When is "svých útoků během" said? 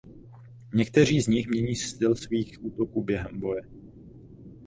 2.15-3.39